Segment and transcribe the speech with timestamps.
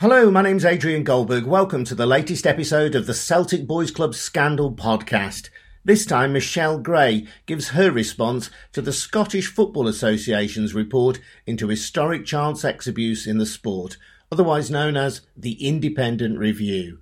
[0.00, 1.44] Hello, my name's Adrian Goldberg.
[1.44, 5.50] Welcome to the latest episode of the Celtic Boys Club Scandal podcast.
[5.84, 12.24] This time, Michelle Gray gives her response to the Scottish Football Association's report into historic
[12.24, 13.96] child sex abuse in the sport,
[14.30, 17.00] otherwise known as the Independent Review.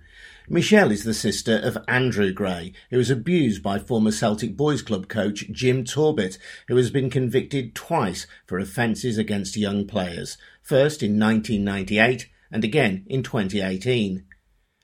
[0.48, 5.06] Michelle is the sister of Andrew Gray, who was abused by former Celtic Boys Club
[5.06, 6.38] coach Jim Torbett,
[6.68, 13.04] who has been convicted twice for offences against young players, first in 1998 and again
[13.06, 14.24] in 2018.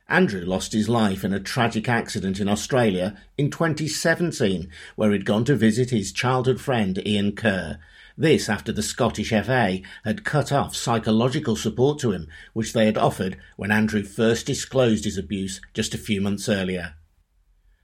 [0.08, 5.44] Andrew lost his life in a tragic accident in Australia in 2017, where he'd gone
[5.46, 7.78] to visit his childhood friend Ian Kerr.
[8.16, 12.98] This after the Scottish FA had cut off psychological support to him, which they had
[12.98, 16.94] offered when Andrew first disclosed his abuse just a few months earlier.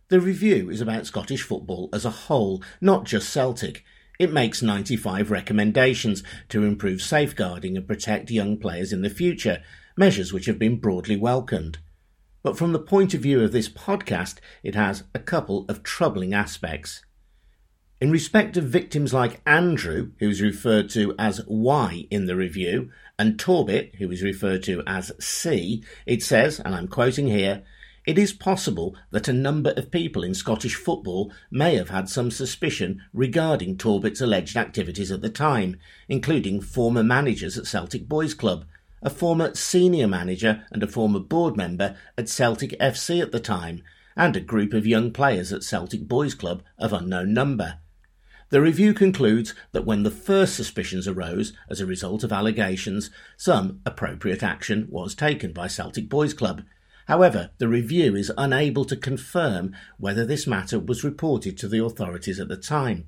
[0.09, 3.85] The review is about Scottish football as a whole, not just Celtic.
[4.19, 9.63] It makes 95 recommendations to improve safeguarding and protect young players in the future,
[9.97, 11.79] measures which have been broadly welcomed.
[12.43, 16.35] But from the point of view of this podcast, it has a couple of troubling
[16.35, 17.05] aspects.
[18.01, 22.91] In respect of victims like Andrew, who is referred to as Y in the review,
[23.21, 27.63] and Torbett, who is referred to as C, it says, and I'm quoting here,
[28.09, 32.31] it is possible that a number of people in Scottish football may have had some
[32.31, 35.77] suspicion regarding Torbett's alleged activities at the time,
[36.09, 38.65] including former managers at Celtic Boys Club,
[39.03, 43.83] a former senior manager and a former board member at Celtic FC at the time,
[44.17, 47.79] and a group of young players at Celtic Boys Club of unknown number.
[48.49, 53.83] The review concludes that when the first suspicions arose as a result of allegations, some
[53.85, 56.63] appropriate action was taken by Celtic Boys Club,
[57.09, 62.39] However, the review is unable to confirm whether this matter was reported to the authorities
[62.39, 63.07] at the time.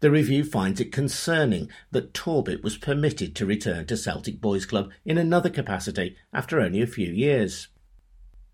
[0.00, 4.90] The review finds it concerning that Torbett was permitted to return to Celtic Boys Club
[5.04, 7.68] in another capacity after only a few years.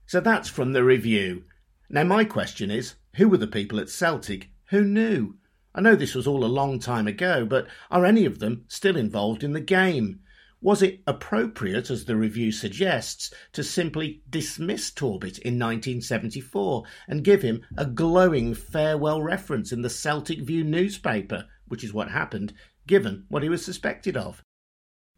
[0.06, 1.44] So that's from the review.
[1.88, 5.36] Now, my question is who were the people at Celtic who knew?
[5.72, 8.96] I know this was all a long time ago, but are any of them still
[8.96, 10.20] involved in the game?
[10.62, 17.40] Was it appropriate, as the review suggests, to simply dismiss Torbett in 1974 and give
[17.40, 22.52] him a glowing farewell reference in the Celtic View newspaper, which is what happened,
[22.86, 24.42] given what he was suspected of?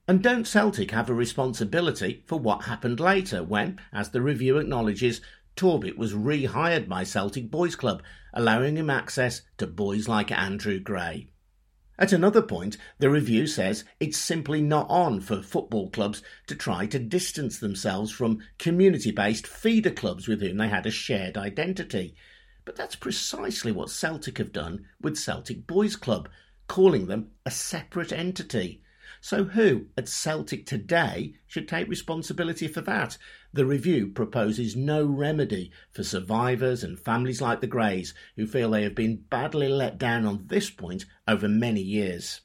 [0.07, 5.21] And don't Celtic have a responsibility for what happened later when, as the review acknowledges,
[5.57, 8.01] Torbett was rehired by Celtic Boys Club,
[8.33, 11.32] allowing him access to boys like Andrew Gray?
[11.99, 16.87] At another point, the review says it's simply not on for football clubs to try
[16.87, 22.15] to distance themselves from community based feeder clubs with whom they had a shared identity.
[22.65, 26.29] But that's precisely what Celtic have done with Celtic Boys Club,
[26.67, 28.83] calling them a separate entity.
[29.21, 33.19] So, who at Celtic today should take responsibility for that?
[33.55, 38.83] The review proposes no remedy for survivors and families like the Grays who feel they
[38.83, 42.41] have been badly let down on this point over many years.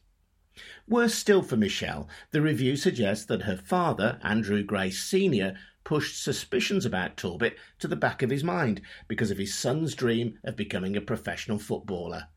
[0.88, 6.85] Worse still for Michelle, the review suggests that her father, Andrew Gray Sr., pushed suspicions
[6.85, 10.97] about Torbett to the back of his mind because of his son's dream of becoming
[10.97, 12.28] a professional footballer.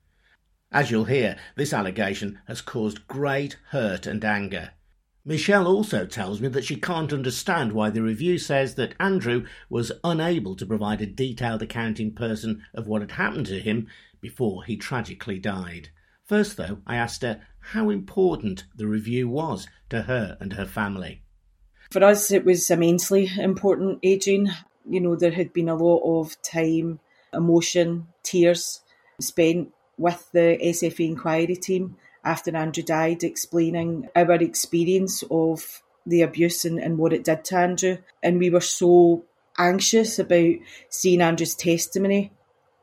[0.71, 4.75] As you'll hear, this allegation has caused great hurt and anger.
[5.25, 9.93] Michelle also tells me that she can't understand why the review says that Andrew was
[10.03, 13.87] unable to provide a detailed account in person of what had happened to him
[14.23, 15.91] before he tragically died.
[16.25, 21.23] First, though, I asked her how important the review was to her and her family.
[21.91, 24.51] For us, it was immensely important, Adrian.
[24.89, 27.01] You know, there had been a lot of time,
[27.35, 28.81] emotion, tears
[29.21, 36.65] spent with the SFA inquiry team after Andrew died, explaining our experience of the abuse
[36.65, 37.99] and, and what it did to Andrew.
[38.23, 39.25] And we were so
[39.59, 40.55] anxious about
[40.89, 42.33] seeing Andrew's testimony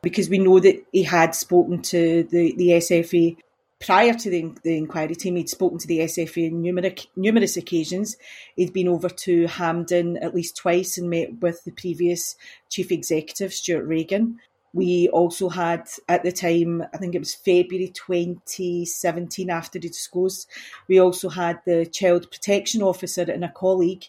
[0.01, 3.37] because we know that he had spoken to the, the SFA
[3.79, 5.35] prior to the, the inquiry team.
[5.35, 8.17] He'd spoken to the SFA on numerous, numerous occasions.
[8.55, 12.35] He'd been over to Hampden at least twice and met with the previous
[12.69, 14.39] chief executive, Stewart Regan.
[14.77, 20.47] We also had at the time, I think it was February 2017 after he disclosed,
[20.87, 24.03] we also had the child protection officer and a colleague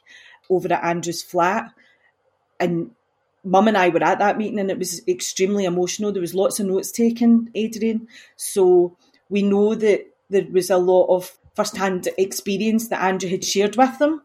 [0.50, 1.72] over at Andrew's flat.
[2.60, 2.90] And
[3.42, 6.12] mum and I were at that meeting and it was extremely emotional.
[6.12, 8.06] There was lots of notes taken, Adrian.
[8.36, 8.94] So
[9.30, 13.98] we know that there was a lot of first-hand experience that Andrew had shared with
[13.98, 14.20] them.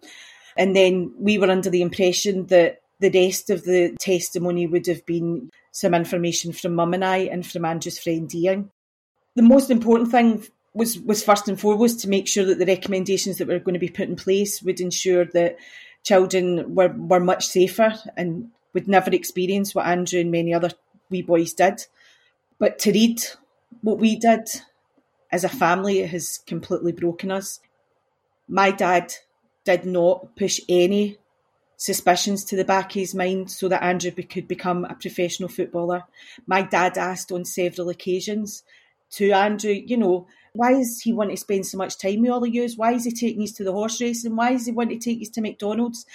[0.58, 5.06] And then we were under the impression that the rest of the testimony would have
[5.06, 8.72] been some information from Mum and I and from Andrew's friend Ian.
[9.36, 13.38] The most important thing was was first and foremost to make sure that the recommendations
[13.38, 15.58] that were going to be put in place would ensure that
[16.04, 20.72] children were, were much safer and would never experience what Andrew and many other
[21.10, 21.86] wee boys did.
[22.60, 23.22] But to read
[23.82, 24.48] what we did
[25.34, 27.60] as a family, has completely broken us.
[28.48, 29.16] My dad
[29.66, 31.18] did not push any
[31.78, 36.04] suspicions to the back of his mind so that Andrew could become a professional footballer.
[36.46, 38.64] My dad asked on several occasions
[39.12, 42.44] to Andrew, you know, why is he wanting to spend so much time with all
[42.44, 42.68] of you?
[42.76, 44.36] Why is he taking you to the horse racing?
[44.36, 46.06] Why is he wanting to take you to McDonald's?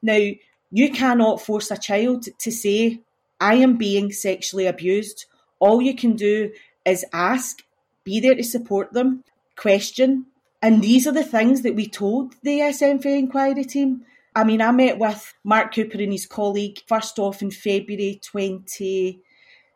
[0.00, 0.30] Now,
[0.70, 3.00] you cannot force a child to say,
[3.40, 5.26] I am being sexually abused.
[5.58, 6.52] All you can do
[6.84, 7.62] is ask,
[8.04, 9.24] be there to support them,
[9.56, 10.26] question.
[10.62, 14.04] And these are the things that we told the SMFA inquiry team.
[14.34, 19.20] I mean, I met with Mark Cooper and his colleague first off in February 20,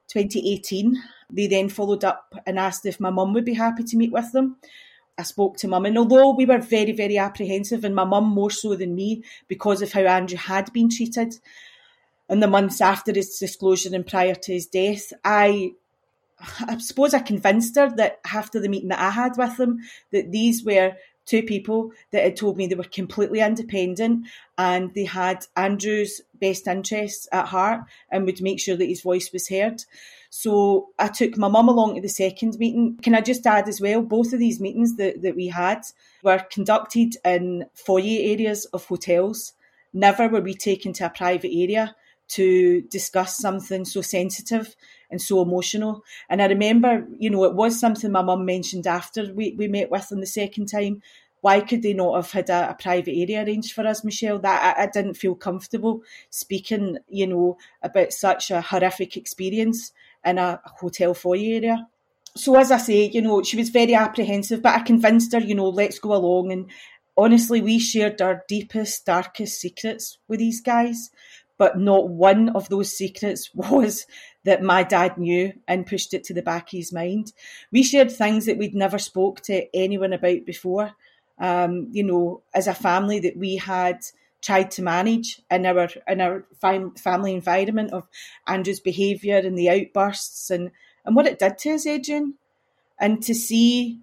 [0.06, 1.02] 2018.
[1.30, 4.30] They then followed up and asked if my mum would be happy to meet with
[4.32, 4.56] them.
[5.16, 8.50] I spoke to mum, and although we were very, very apprehensive, and my mum more
[8.50, 11.38] so than me because of how Andrew had been treated
[12.28, 15.72] in the months after his disclosure and prior to his death, I
[16.68, 19.78] I suppose I convinced her that after the meeting that I had with them,
[20.10, 24.26] that these were two people that had told me they were completely independent
[24.58, 29.32] and they had Andrew's best interests at heart and would make sure that his voice
[29.32, 29.82] was heard.
[30.30, 32.98] So I took my mum along to the second meeting.
[33.02, 35.82] Can I just add as well, both of these meetings that, that we had
[36.22, 39.52] were conducted in foyer areas of hotels.
[39.92, 41.94] Never were we taken to a private area
[42.26, 44.74] to discuss something so sensitive
[45.14, 46.02] and so emotional.
[46.28, 49.92] And I remember, you know, it was something my mum mentioned after we, we met
[49.92, 51.02] with them the second time.
[51.40, 54.40] Why could they not have had a, a private area arranged for us, Michelle?
[54.40, 59.92] That I, I, didn't feel comfortable speaking, you know, about such a horrific experience
[60.24, 61.86] in a hotel foyer area.
[62.36, 65.54] So as I say, you know, she was very apprehensive, but I convinced her, you
[65.54, 66.50] know, let's go along.
[66.50, 66.70] And
[67.16, 71.10] honestly, we shared our deepest, darkest secrets with these guys,
[71.56, 74.06] but not one of those secrets was
[74.44, 77.32] that my dad knew and pushed it to the back of his mind.
[77.72, 80.92] We shared things that we'd never spoke to anyone about before.
[81.38, 84.04] Um, you know, as a family that we had
[84.44, 86.44] tried to manage in our in our
[86.96, 88.06] family environment of
[88.46, 90.70] Andrew's behaviour and the outbursts and
[91.04, 92.34] and what it did to his Adrian,
[93.00, 94.00] and to see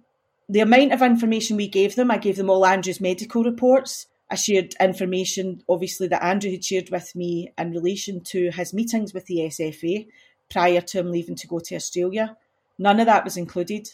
[0.48, 2.10] the amount of information we gave them.
[2.10, 4.06] I gave them all Andrew's medical reports.
[4.32, 9.12] I shared information, obviously, that Andrew had shared with me in relation to his meetings
[9.12, 10.08] with the SFA
[10.50, 12.36] prior to him leaving to go to Australia.
[12.78, 13.90] None of that was included.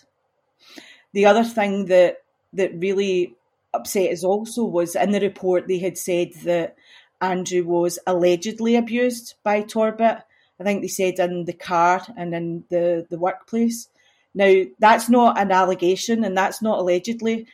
[1.12, 2.18] The other thing that
[2.52, 3.34] that really
[3.74, 6.76] upset us also was in the report they had said that
[7.20, 10.22] Andrew was allegedly abused by Torbett.
[10.60, 13.88] I think they said in the car and in the, the workplace.
[14.34, 17.46] Now, that's not an allegation and that's not allegedly.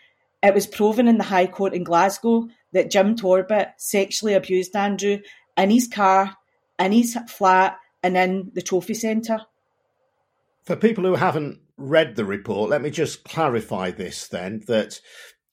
[0.43, 5.19] It was proven in the High Court in Glasgow that Jim Torbett sexually abused Andrew
[5.57, 6.37] in his car,
[6.79, 9.41] in his flat, and in the trophy centre.
[10.65, 15.01] For people who haven't read the report, let me just clarify this then that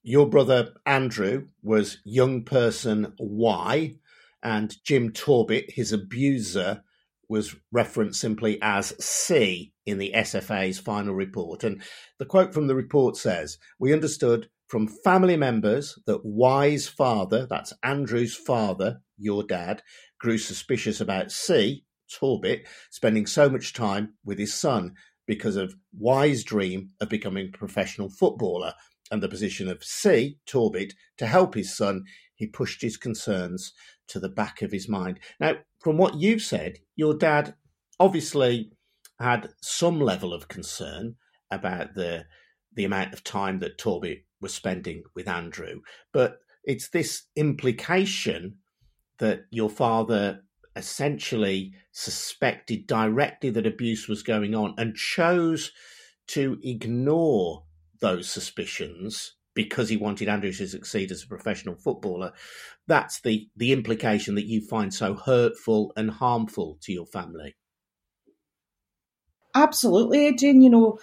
[0.04, 3.96] your brother Andrew was young person Y,
[4.44, 6.84] and Jim Torbett, his abuser,
[7.30, 11.64] was referenced simply as C in the SFA's final report.
[11.64, 11.82] And
[12.18, 17.74] the quote from the report says We understood from family members that Y's father, that's
[17.84, 19.84] Andrew's father, your dad,
[20.18, 24.94] grew suspicious about C, Torbett, spending so much time with his son
[25.28, 28.74] because of Y's dream of becoming a professional footballer
[29.12, 33.74] and the position of C, Torbett, to help his son, he pushed his concerns
[34.08, 35.20] to the back of his mind.
[35.42, 37.56] Now, from what you've said, your dad
[38.00, 38.72] obviously
[39.20, 41.16] had some level of concern
[41.52, 42.24] about the
[42.74, 45.82] the amount of time that Torbett was spending with Andrew,
[46.12, 48.58] but it's this implication
[49.20, 50.42] that your father
[50.76, 55.72] essentially suspected directly that abuse was going on and chose
[56.28, 57.64] to ignore
[58.00, 62.32] those suspicions because he wanted Andrew to succeed as a professional footballer.
[62.88, 67.56] That's the, the implication that you find so hurtful and harmful to your family.
[69.54, 70.62] Absolutely, Adrian.
[70.62, 71.00] You know,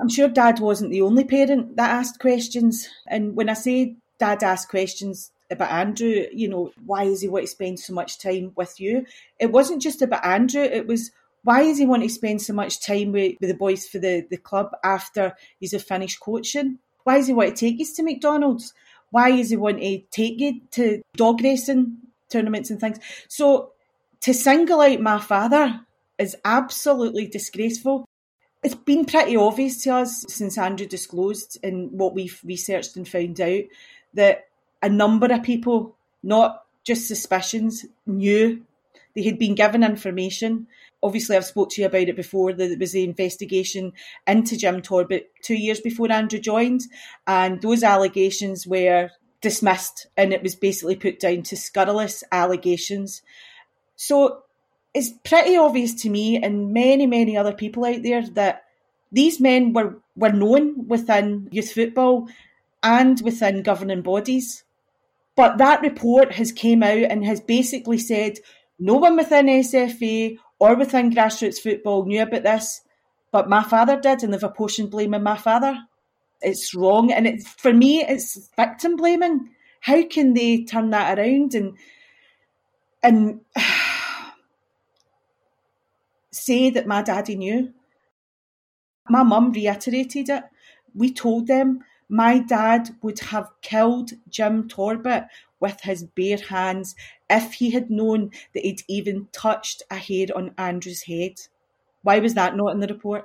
[0.00, 2.88] I'm sure dad wasn't the only parent that asked questions.
[3.06, 7.44] And when I say dad asked questions, about Andrew, you know, why is he want
[7.44, 9.06] to spend so much time with you?
[9.38, 11.10] It wasn't just about Andrew, it was
[11.44, 14.26] why is he want to spend so much time with, with the boys for the,
[14.28, 16.78] the club after he's finished coaching?
[17.04, 18.74] Why is he want to take you to McDonald's?
[19.10, 21.96] Why is he want to take you to dog racing
[22.28, 22.98] tournaments and things?
[23.28, 23.72] So
[24.22, 25.80] to single out my father
[26.18, 28.06] is absolutely disgraceful.
[28.62, 33.40] It's been pretty obvious to us since Andrew disclosed and what we've researched and found
[33.40, 33.62] out
[34.14, 34.48] that
[34.82, 38.64] a number of people not just suspicions, knew.
[39.14, 40.66] They had been given information.
[41.02, 42.52] Obviously, I've spoke to you about it before.
[42.52, 43.92] There was the investigation
[44.26, 46.82] into Jim Torbett two years before Andrew joined,
[47.26, 49.10] and those allegations were
[49.40, 53.22] dismissed, and it was basically put down to scurrilous allegations.
[53.96, 54.42] So
[54.94, 58.64] it's pretty obvious to me and many, many other people out there that
[59.12, 62.28] these men were, were known within youth football
[62.82, 64.64] and within governing bodies.
[65.36, 68.38] But that report has came out and has basically said
[68.78, 72.80] no one within SFA or within grassroots football knew about this,
[73.30, 75.78] but my father did, and they've apportioned blame on my father.
[76.40, 79.50] It's wrong, and it's for me, it's victim blaming.
[79.80, 81.76] How can they turn that around and
[83.02, 83.40] and
[86.38, 87.72] say that my daddy knew?
[89.08, 90.44] My mum reiterated it.
[90.94, 95.28] We told them my dad would have killed Jim Torbett
[95.60, 96.94] with his bare hands
[97.28, 101.40] if he had known that he'd even touched a hair on Andrew's head.
[102.02, 103.24] Why was that not in the report?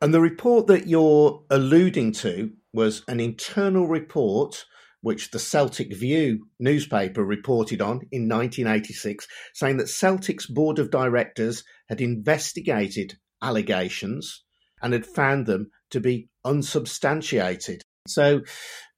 [0.00, 4.64] And the report that you're alluding to was an internal report
[5.02, 11.64] which the Celtic View newspaper reported on in 1986, saying that Celtic's board of directors
[11.88, 14.44] had investigated allegations
[14.80, 17.82] and had found them to be unsubstantiated.
[18.06, 18.42] So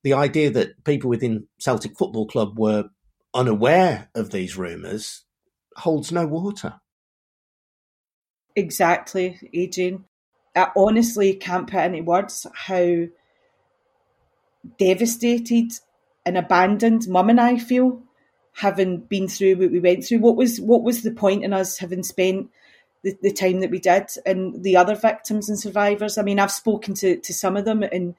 [0.03, 2.85] the idea that people within Celtic Football Club were
[3.35, 5.25] unaware of these rumours
[5.77, 6.75] holds no water.
[8.55, 10.05] Exactly, Adrian.
[10.55, 13.07] I honestly can't put into words how
[14.79, 15.73] devastated
[16.27, 18.03] and abandoned mum and I feel
[18.55, 20.19] having been through what we went through.
[20.19, 22.51] What was what was the point in us having spent
[23.03, 26.19] the, the time that we did and the other victims and survivors?
[26.19, 28.15] I mean, I've spoken to, to some of them and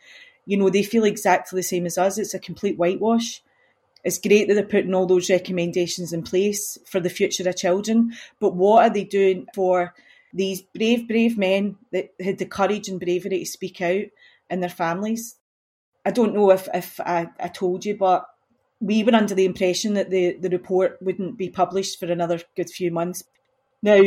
[0.45, 2.17] you know, they feel exactly the same as us.
[2.17, 3.41] It's a complete whitewash.
[4.03, 8.13] It's great that they're putting all those recommendations in place for the future of children,
[8.39, 9.95] but what are they doing for
[10.31, 14.03] these brave, brave men that had the courage and bravery to speak out
[14.47, 15.37] and their families?
[16.05, 18.25] I don't know if, if I, I told you, but
[18.79, 22.69] we were under the impression that the, the report wouldn't be published for another good
[22.69, 23.23] few months.
[23.81, 24.01] Now,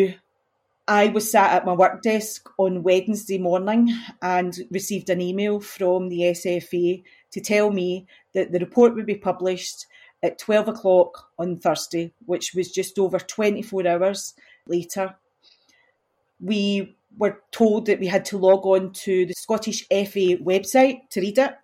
[0.87, 6.09] I was sat at my work desk on Wednesday morning and received an email from
[6.09, 7.03] the SFA
[7.33, 9.87] to tell me that the report would be published
[10.23, 14.35] at 12 o'clock on Thursday, which was just over 24 hours
[14.67, 15.15] later.
[16.41, 21.21] We were told that we had to log on to the Scottish FA website to
[21.21, 21.55] read it,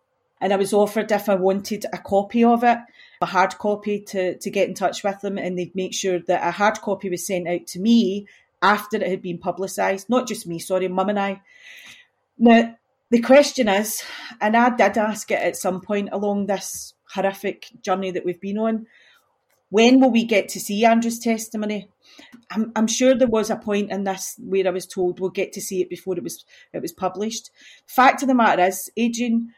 [0.44, 2.76] and I was offered if I wanted a copy of it,
[3.22, 6.46] a hard copy to, to get in touch with them, and they'd make sure that
[6.46, 8.26] a hard copy was sent out to me
[8.60, 10.10] after it had been publicised.
[10.10, 11.40] Not just me, sorry, mum and I.
[12.36, 12.76] Now,
[13.08, 14.02] the question is,
[14.38, 18.58] and I did ask it at some point along this horrific journey that we've been
[18.58, 18.86] on,
[19.70, 21.88] when will we get to see Andrew's testimony?
[22.50, 25.54] I'm, I'm, sure there was a point in this where I was told we'll get
[25.54, 27.50] to see it before it was it was published.
[27.86, 29.54] Fact of the matter is, Adrian,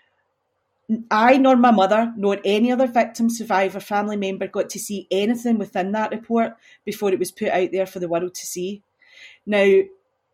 [1.10, 5.58] I nor my mother nor any other victim, survivor, family member got to see anything
[5.58, 6.52] within that report
[6.84, 8.82] before it was put out there for the world to see.
[9.44, 9.80] Now,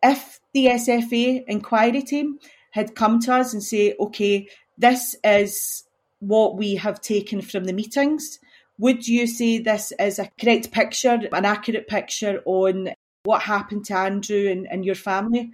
[0.03, 2.39] if the SFA inquiry team
[2.71, 5.85] had come to us and say, okay, this is
[6.19, 8.39] what we have taken from the meetings,
[8.77, 12.89] would you say this is a correct picture, an accurate picture on
[13.23, 15.51] what happened to Andrew and, and your family?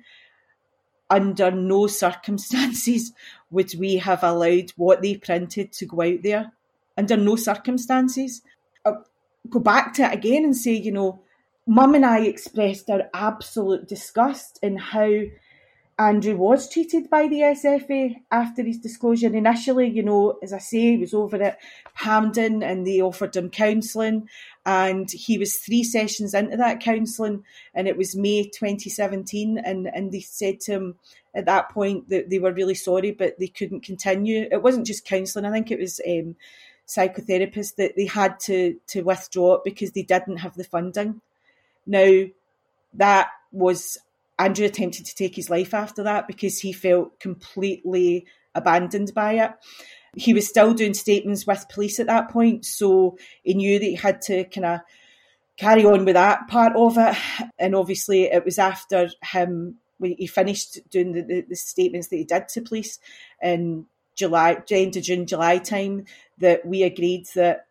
[1.10, 3.14] Under no circumstances
[3.52, 6.52] would we have allowed what they printed to go out there.
[6.98, 8.42] Under no circumstances.
[8.86, 9.06] I'll
[9.50, 11.22] go back to it again and say, you know,
[11.66, 15.22] Mum and I expressed our absolute disgust in how
[16.00, 19.36] Andrew was treated by the SFA after his disclosure.
[19.36, 21.60] Initially, you know, as I say, he was over at
[21.94, 24.30] Hampden and they offered him counselling,
[24.66, 30.14] and he was three sessions into that counselling, and it was May 2017, and, and
[30.14, 30.96] they said to him
[31.36, 34.48] at that point that they were really sorry, but they couldn't continue.
[34.50, 36.38] It wasn't just counselling; I think it was um,
[36.88, 41.20] psychotherapists that they had to to withdraw it because they didn't have the funding.
[41.86, 42.24] Now,
[42.94, 43.98] that was
[44.40, 49.52] Andrew attempted to take his life after that because he felt completely abandoned by it.
[50.16, 53.96] He was still doing statements with police at that point, so he knew that he
[53.96, 54.80] had to kind of
[55.58, 57.16] carry on with that part of it.
[57.60, 62.24] And obviously, it was after him he finished doing the, the, the statements that he
[62.24, 63.00] did to police
[63.42, 66.06] in July, end of June, July time,
[66.38, 67.68] that we agreed that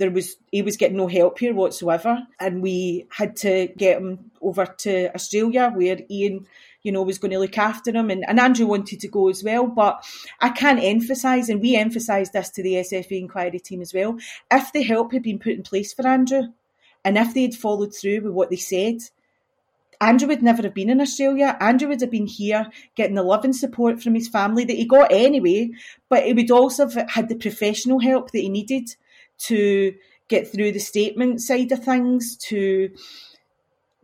[0.00, 4.30] there was he was getting no help here whatsoever, and we had to get him
[4.40, 6.46] over to Australia where Ian,
[6.82, 9.44] you know, was going to look after him, and, and Andrew wanted to go as
[9.44, 9.66] well.
[9.66, 10.02] But
[10.40, 14.16] I can't emphasise, and we emphasised this to the SFA inquiry team as well.
[14.50, 16.44] If the help had been put in place for Andrew,
[17.04, 19.02] and if they had followed through with what they said,
[20.00, 21.58] Andrew would never have been in Australia.
[21.60, 24.86] Andrew would have been here getting the love and support from his family that he
[24.86, 25.72] got anyway,
[26.08, 28.96] but he would also have had the professional help that he needed
[29.46, 29.94] to
[30.28, 32.90] get through the statement side of things, to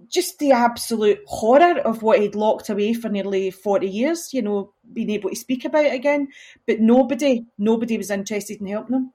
[0.09, 4.73] just the absolute horror of what he'd locked away for nearly 40 years, you know,
[4.93, 6.29] being able to speak about it again.
[6.67, 9.13] But nobody, nobody was interested in helping him.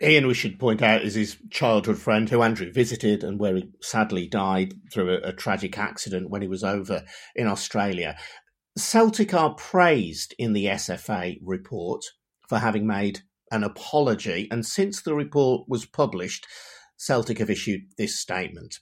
[0.00, 3.68] Ian, we should point out, is his childhood friend who Andrew visited and where he
[3.80, 7.04] sadly died through a, a tragic accident when he was over
[7.34, 8.16] in Australia.
[8.76, 12.04] Celtic are praised in the SFA report
[12.48, 16.46] for having made an apology, and since the report was published,
[16.96, 18.80] Celtic have issued this statement.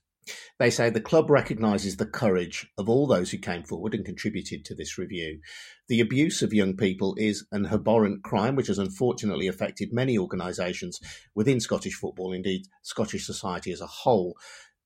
[0.58, 4.64] They say the club recognises the courage of all those who came forward and contributed
[4.64, 5.40] to this review.
[5.88, 10.98] The abuse of young people is an abhorrent crime which has unfortunately affected many organisations
[11.34, 14.36] within Scottish football, indeed Scottish society as a whole.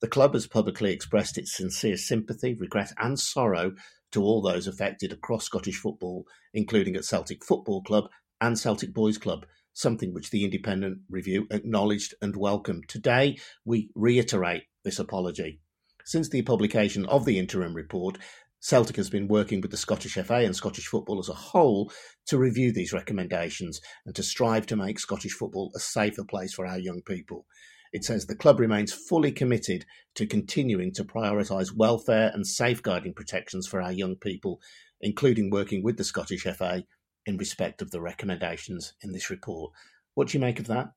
[0.00, 3.72] The club has publicly expressed its sincere sympathy, regret, and sorrow
[4.12, 8.10] to all those affected across Scottish football, including at Celtic Football Club
[8.40, 12.84] and Celtic Boys Club something which the independent review acknowledged and welcomed.
[12.88, 15.60] Today, we reiterate this apology.
[16.04, 18.18] Since the publication of the interim report,
[18.60, 21.90] Celtic has been working with the Scottish FA and Scottish football as a whole
[22.26, 26.66] to review these recommendations and to strive to make Scottish football a safer place for
[26.66, 27.46] our young people.
[27.92, 33.66] It says the club remains fully committed to continuing to prioritise welfare and safeguarding protections
[33.66, 34.60] for our young people,
[35.00, 36.84] including working with the Scottish FA
[37.26, 39.72] in respect of the recommendations in this report.
[40.14, 40.92] What do you make of that?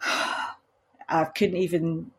[0.00, 2.10] I couldn't even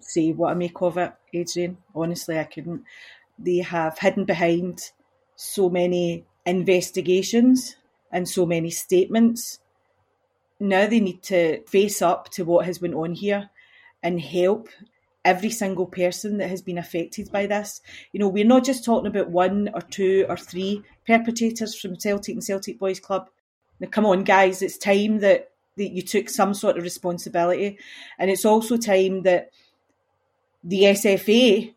[0.00, 1.78] say what I make of it, Adrian.
[1.94, 2.84] Honestly, I couldn't.
[3.38, 4.90] They have hidden behind
[5.36, 7.76] so many investigations
[8.12, 9.60] and so many statements.
[10.58, 13.50] Now they need to face up to what has been on here
[14.02, 14.68] and help
[15.24, 17.80] every single person that has been affected by this.
[18.12, 22.34] You know, we're not just talking about one or two or three perpetrators from Celtic
[22.34, 23.28] and Celtic Boys Club.
[23.80, 27.78] Now, come on, guys, it's time that, that you took some sort of responsibility.
[28.18, 29.50] And it's also time that
[30.64, 31.74] the SFA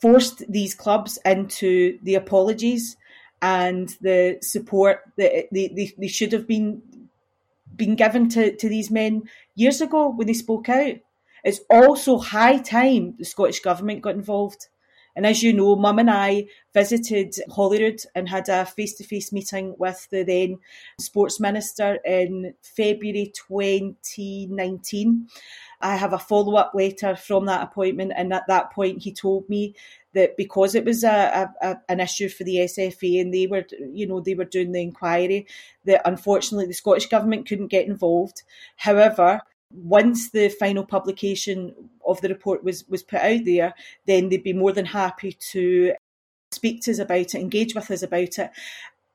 [0.00, 2.96] forced these clubs into the apologies
[3.42, 6.82] and the support that they, they, they should have been
[7.76, 9.22] been given to, to these men
[9.54, 10.96] years ago when they spoke out.
[11.48, 14.68] It's also high time the Scottish Government got involved.
[15.16, 19.32] And as you know, Mum and I visited Holyrood and had a face to face
[19.32, 20.58] meeting with the then
[21.00, 25.26] Sports Minister in February 2019.
[25.80, 29.48] I have a follow up letter from that appointment, and at that point, he told
[29.48, 29.74] me
[30.12, 34.06] that because it was a, a, an issue for the SFA and they were, you
[34.06, 35.46] know, they were doing the inquiry,
[35.86, 38.42] that unfortunately the Scottish Government couldn't get involved.
[38.76, 41.74] However, once the final publication
[42.06, 43.74] of the report was, was put out there,
[44.06, 45.92] then they'd be more than happy to
[46.50, 48.50] speak to us about it, engage with us about it.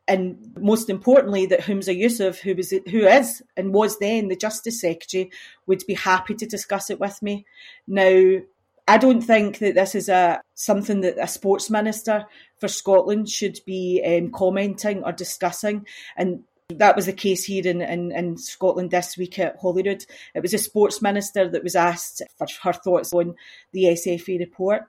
[0.07, 4.81] And most importantly, that Humza Yousaf, who was who is and was then the Justice
[4.81, 5.31] Secretary,
[5.65, 7.45] would be happy to discuss it with me.
[7.87, 8.41] Now,
[8.85, 12.25] I don't think that this is a something that a sports minister
[12.59, 15.85] for Scotland should be um, commenting or discussing.
[16.17, 20.05] And that was the case here in, in, in, Scotland this week at Holyrood.
[20.33, 23.35] It was a sports minister that was asked for her thoughts on
[23.71, 24.83] the SFA report.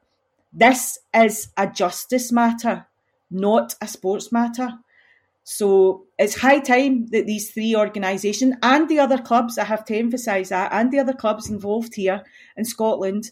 [0.53, 2.87] This is a justice matter,
[3.31, 4.79] not a sports matter.
[5.43, 9.97] So it's high time that these three organisations and the other clubs, I have to
[9.97, 12.23] emphasise that, and the other clubs involved here
[12.57, 13.31] in Scotland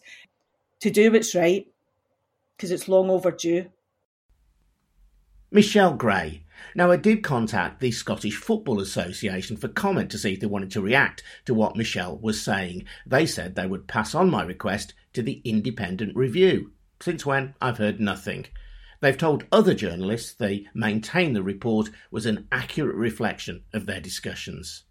[0.81, 1.66] to do what's right
[2.57, 3.66] because it's long overdue.
[5.50, 6.41] Michelle Gray.
[6.75, 10.71] Now, I did contact the Scottish Football Association for comment to see if they wanted
[10.73, 12.85] to react to what Michelle was saying.
[13.07, 16.73] They said they would pass on my request to the independent review.
[17.01, 18.47] Since when, I've heard nothing.
[19.01, 24.85] They've told other journalists they maintain the report was an accurate reflection of their discussions.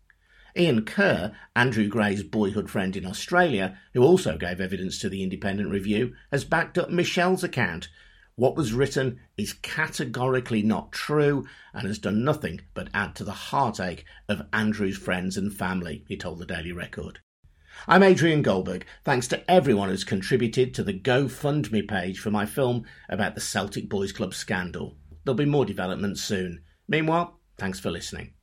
[0.57, 5.69] Ian Kerr, Andrew Gray's boyhood friend in Australia, who also gave evidence to the independent
[5.69, 7.87] review, has backed up Michelle's account
[8.35, 13.31] what was written is categorically not true and has done nothing but add to the
[13.31, 17.19] heartache of Andrew's friends and family, he told the Daily Record.
[17.87, 18.85] I'm Adrian Goldberg.
[19.03, 23.89] Thanks to everyone who's contributed to the GoFundMe page for my film about the Celtic
[23.89, 24.97] Boys Club scandal.
[25.23, 26.63] There'll be more developments soon.
[26.87, 28.33] Meanwhile, thanks for listening.